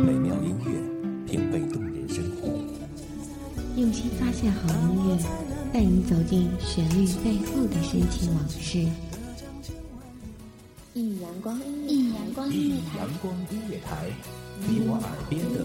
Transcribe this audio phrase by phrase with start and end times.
[0.00, 2.48] 美妙音乐，品味动人生活。
[3.76, 5.18] 用心发现好音乐，
[5.72, 8.88] 带你走进旋律背后的深情往事。
[10.94, 14.10] 一阳光，一阳光音乐台，阳光音乐台，
[14.66, 15.64] 你我耳边的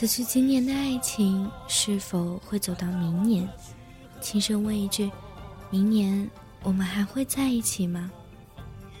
[0.00, 3.46] 此去今年的爱情是否会走到明年？
[4.18, 5.10] 轻声问一句：
[5.68, 6.26] 明年
[6.62, 8.10] 我们还会在一起吗？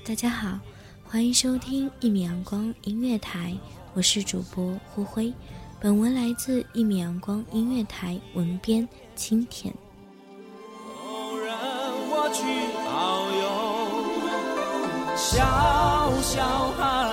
[0.04, 0.58] 大家好，
[1.02, 3.56] 欢迎收听一米阳光音乐台，
[3.94, 5.32] 我是主播胡辉。
[5.80, 9.74] 本文来自一米阳光音乐台，文编清甜。
[15.16, 17.09] 小小哈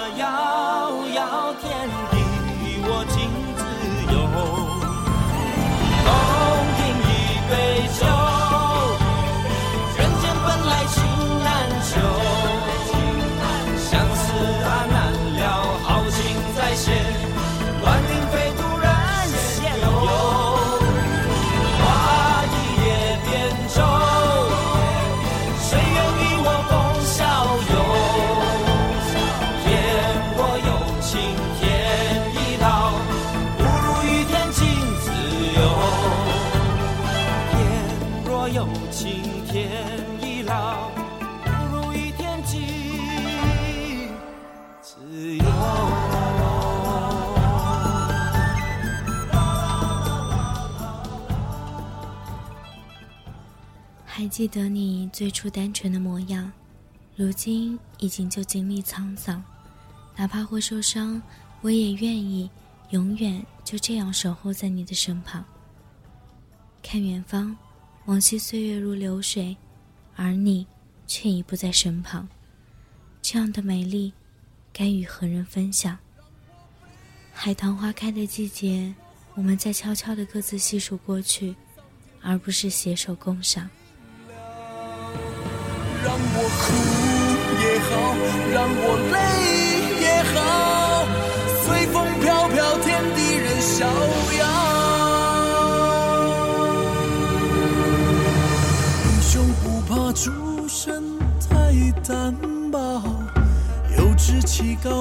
[44.88, 45.44] 自由。
[54.06, 56.50] 还记得你最初单纯的模样，
[57.18, 59.44] 如今已经就经历沧桑，
[60.16, 61.22] 哪怕会受伤，
[61.60, 62.50] 我也愿意
[62.92, 65.44] 永远就这样守候在你的身旁。
[66.82, 67.54] 看远方，
[68.06, 69.58] 往昔岁月如流水，
[70.16, 70.66] 而你
[71.06, 72.26] 却已不在身旁。
[73.22, 74.14] 这样的美丽，
[74.78, 75.98] 该与何人分享？
[77.34, 78.94] 海棠花开的季节，
[79.34, 81.56] 我们在悄悄地各自细数过去，
[82.22, 83.68] 而不是携手共赏。
[86.04, 86.74] 让我哭
[87.64, 87.90] 也好，
[88.54, 89.18] 让我泪
[90.00, 90.38] 也好，
[91.66, 92.37] 随风飘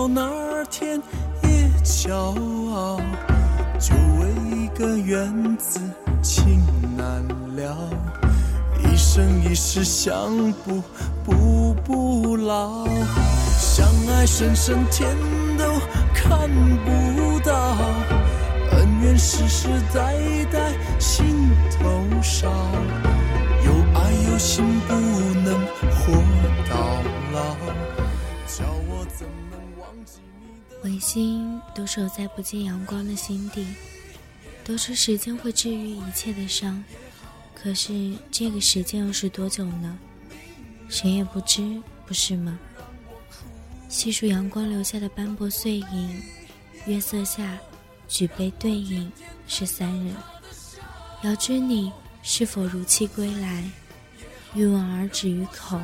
[0.07, 1.01] 哪天
[1.43, 2.15] 也骄
[2.73, 3.01] 傲。
[3.79, 5.79] 就为一个缘字，
[6.23, 6.65] 情
[6.97, 7.23] 难
[7.57, 7.77] 了。
[8.83, 10.83] 一生一世相不
[11.25, 12.87] 不不老，
[13.59, 15.15] 相爱深深天
[15.59, 15.65] 都
[16.15, 16.49] 看
[16.85, 17.77] 不到，
[18.73, 20.15] 恩怨世世代
[20.51, 22.49] 代心头烧，
[23.65, 25.55] 有爱有心不能
[25.91, 26.13] 活
[26.71, 26.77] 到
[27.35, 27.57] 老，
[30.87, 33.67] 唯心独守在不见阳光的心底，
[34.63, 36.83] 都说时间会治愈一切的伤。
[37.57, 39.99] 可是这个时间又是多久呢？
[40.89, 42.57] 谁也不知，不是吗？
[43.89, 46.23] 细数阳光留下的斑驳碎影，
[46.87, 47.59] 月色下
[48.07, 49.11] 举杯对饮
[49.49, 50.15] 是三人。
[51.25, 51.93] 遥知你
[52.23, 53.69] 是否如期归来？
[54.55, 55.81] 欲问而止于口，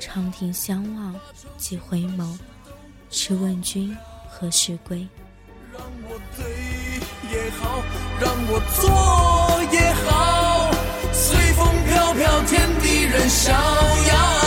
[0.00, 1.14] 长亭相望
[1.56, 2.36] 几回眸。
[3.10, 3.96] 是问君
[4.28, 5.06] 何时归？
[5.72, 6.44] 让我对
[7.30, 7.82] 也好，
[8.20, 8.80] 让我错
[9.72, 10.70] 也好，
[11.12, 14.39] 随风飘飘，天地任逍遥。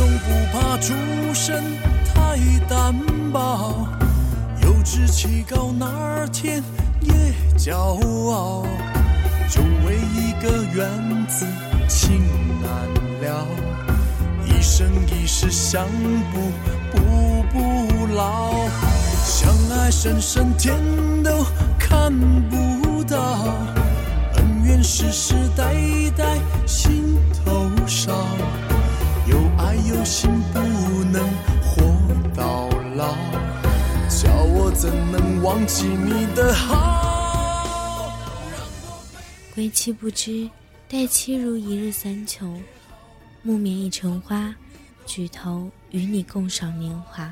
[0.00, 0.94] 雄不怕出
[1.34, 1.62] 身
[2.06, 2.94] 太单
[3.30, 3.86] 薄，
[4.62, 6.64] 有志气高哪天
[7.02, 7.12] 也
[7.58, 7.76] 骄
[8.30, 8.64] 傲，
[9.50, 10.88] 就为一个缘
[11.28, 11.44] 字
[11.86, 12.22] 情
[12.62, 12.72] 难
[13.20, 13.46] 了，
[14.46, 15.86] 一生一世相
[16.32, 16.50] 补
[16.90, 18.54] 补不老，
[19.22, 20.78] 相爱深深天
[21.22, 21.44] 都
[21.78, 22.10] 看
[22.48, 23.54] 不到，
[24.36, 25.34] 恩怨世世
[34.80, 38.10] 怎能忘记你的好？
[39.54, 40.48] 归期不知，
[40.88, 42.50] 待期如一日三秋。
[43.42, 44.54] 木棉已成花，
[45.04, 47.30] 举头与你共赏年华，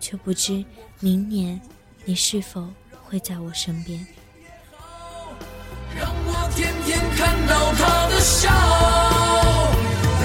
[0.00, 0.64] 却不知
[0.98, 1.60] 明年
[2.04, 2.68] 你是否
[3.04, 4.04] 会在我身边。
[5.96, 8.50] 让我天天看到他的笑，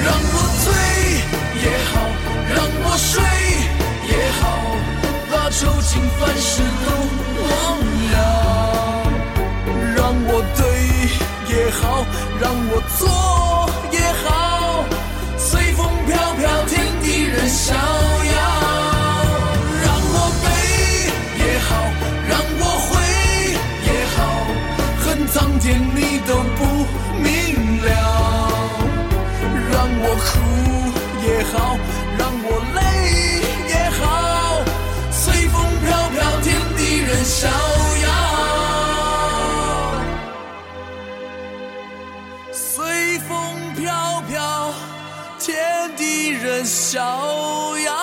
[0.03, 0.74] 让我醉
[1.62, 1.94] 也好，
[2.50, 3.21] 让我睡
[5.59, 6.89] 愁情烦事都
[7.42, 7.50] 忘
[8.12, 8.15] 了。
[9.95, 10.62] 让我对
[11.50, 12.06] 也好，
[12.39, 13.00] 让我错
[13.92, 14.30] 也好，
[15.39, 17.77] 随风飘飘，天地任逍遥。
[19.81, 20.45] 让我悲
[21.42, 21.69] 也好，
[22.30, 22.89] 让我悔
[23.88, 24.18] 也好，
[25.03, 25.65] 恨苍天
[25.95, 26.60] 你都不
[27.19, 27.25] 明
[27.81, 27.89] 了。
[29.71, 30.30] 让我哭
[31.25, 31.56] 也好，
[46.89, 47.94] 逍遥。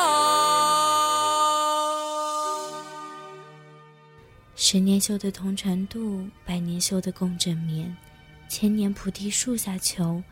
[4.54, 7.96] 十年修得同船渡，百年修得共枕眠，
[8.46, 10.22] 千年菩提树下求，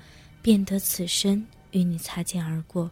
[0.42, 2.90] 便得此生与你擦肩而过。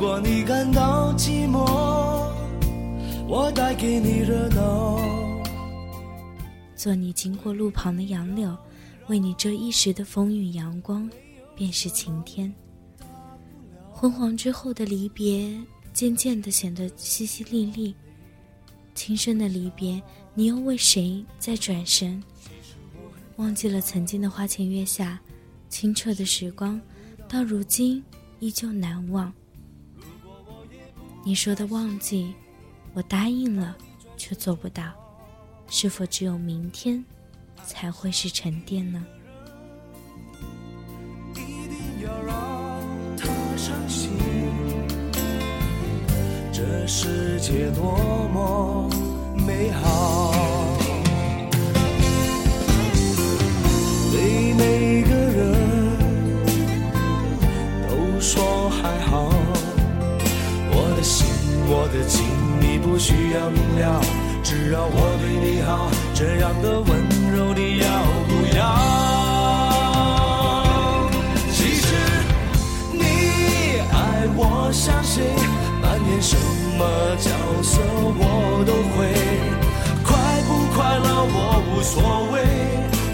[0.00, 1.58] 如果你感到寂寞，
[3.28, 4.98] 我带给你热闹。
[6.74, 8.56] 做你经过路旁的杨柳，
[9.08, 11.06] 为你遮一时的风雨阳光，
[11.54, 12.50] 便是晴天。
[13.90, 15.54] 昏黄之后的离别，
[15.92, 17.92] 渐渐的显得淅淅沥沥。
[18.94, 20.02] 轻声的离别，
[20.32, 22.22] 你又为谁在转身？
[23.36, 25.20] 忘记了曾经的花前月下，
[25.68, 26.80] 清澈的时光，
[27.28, 28.02] 到如今
[28.38, 29.30] 依旧难忘。
[31.22, 32.34] 你说的忘记，
[32.94, 33.76] 我答应了，
[34.16, 34.84] 却做不到。
[35.68, 37.04] 是否只有明天，
[37.64, 39.04] 才会是沉淀呢？
[41.34, 42.36] 一定要让
[43.16, 44.10] 他伤心。
[46.52, 47.96] 这世界多
[48.32, 48.90] 么
[49.46, 50.32] 美好，
[63.00, 63.98] 需要明了，
[64.42, 66.90] 只要我对你好，这样的温
[67.32, 67.86] 柔你要
[68.28, 68.60] 不要？
[71.50, 71.86] 其实
[72.92, 73.00] 你
[73.90, 75.32] 爱我像谁，
[75.80, 76.36] 扮演什
[76.76, 76.84] 么
[77.16, 77.30] 角
[77.62, 77.80] 色
[78.20, 78.22] 我
[78.68, 79.08] 都会，
[80.04, 80.12] 快
[80.44, 81.96] 不快乐我无所
[82.30, 82.36] 谓，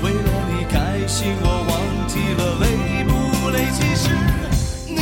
[0.03, 1.71] 为了你开心我忘
[2.09, 2.67] 记了累
[3.07, 3.11] 不
[3.51, 3.71] 累。
[3.71, 4.11] 其实
[4.89, 4.99] 你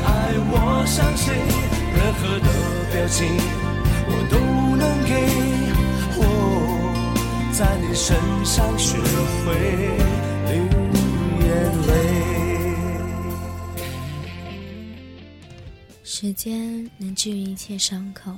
[0.00, 0.08] 爱
[0.48, 1.36] 我像谁，
[1.92, 2.48] 任何的
[2.94, 3.36] 表情
[7.60, 9.52] 在你身上学会
[10.46, 10.54] 流
[11.40, 11.46] 眼
[11.86, 11.92] 泪。
[16.02, 18.34] 时间能治愈一切伤口，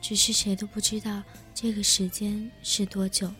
[0.00, 1.22] 只是谁都不知道
[1.52, 3.30] 这个时间是多久。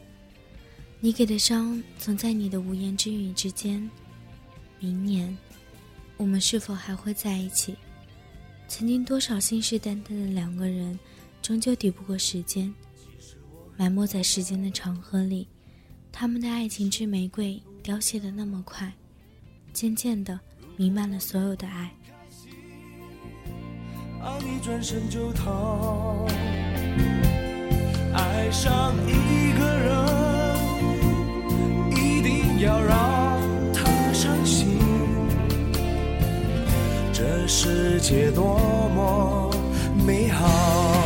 [1.00, 3.90] 你给的伤，总在你的无言之语之间。
[4.80, 5.34] 明年，
[6.18, 7.74] 我们是否还会在一起？
[8.68, 10.98] 曾经多少信誓旦旦的两个人，
[11.40, 12.70] 终究抵不过时间。
[13.76, 15.48] 埋没在时间的长河里，
[16.10, 18.90] 他们的爱情之玫瑰凋谢的那么快，
[19.72, 20.40] 渐渐的
[20.76, 21.92] 弥漫了所有的爱。
[24.22, 26.26] 爱你转身就逃，
[28.14, 29.92] 爱上一个人，
[31.92, 33.38] 一定要让
[33.72, 34.78] 他伤心。
[37.12, 38.58] 这世界多
[38.94, 39.50] 么
[40.04, 41.05] 美好。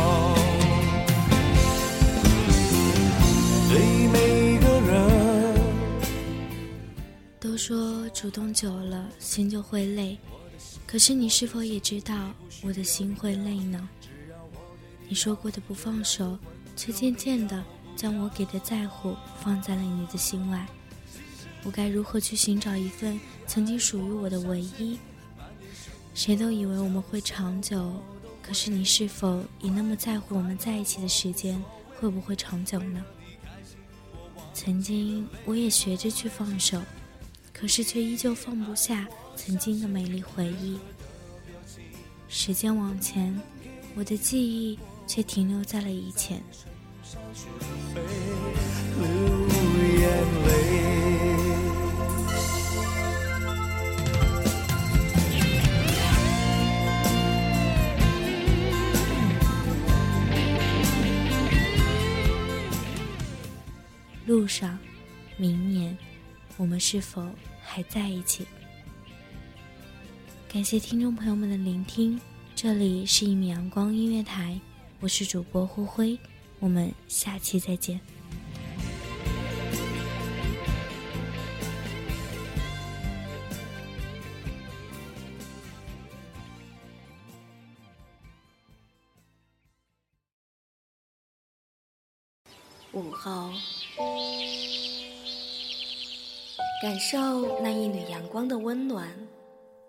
[7.63, 10.17] 说主动久了心就会累，
[10.87, 13.87] 可是你是否也知道我的心会累呢？
[15.07, 16.35] 你说过的不放手，
[16.75, 17.63] 却渐渐的
[17.95, 20.65] 将我给的在乎放在了你的心外。
[21.63, 24.97] 我该如何去寻找一份曾经属于我的唯一？
[26.15, 27.93] 谁都以为我们会长久，
[28.41, 31.63] 可是你是否也那么在乎我们在一起的时间
[31.99, 33.05] 会不会长久呢？
[34.51, 36.81] 曾经我也学着去放手。
[37.61, 40.79] 可是却依旧放不下曾经的美丽回忆。
[42.27, 43.39] 时间往前，
[43.93, 46.41] 我的记忆却停留在了以前。
[64.25, 64.79] 路上，
[65.37, 65.95] 明年，
[66.61, 67.27] 我们是否？
[67.59, 68.45] 还在一起。
[70.47, 72.21] 感谢听众朋友们的聆听，
[72.53, 74.61] 这里是一米阳光音乐台，
[74.99, 76.15] 我是主播呼辉，
[76.59, 77.99] 我们下期再见。
[92.91, 93.51] 午后。
[96.81, 99.07] 感受那一缕阳光的温暖，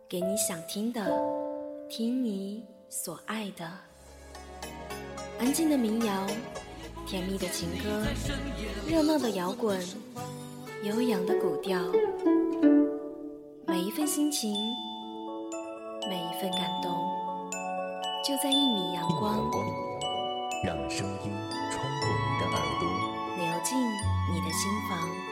[0.07, 1.03] 给你想听的，
[1.89, 3.67] 听你所爱的。
[5.41, 6.27] 安静的民谣，
[7.07, 8.05] 甜蜜的情歌，
[8.87, 9.81] 热闹的摇滚，
[10.83, 11.81] 悠扬的古调。
[13.67, 14.55] 每一份心情，
[16.11, 16.93] 每一份感动，
[18.23, 19.51] 就在一米阳光。
[20.63, 21.33] 让声音
[21.71, 22.87] 穿过你的耳朵，
[23.39, 23.79] 流进
[24.31, 25.32] 你的心房。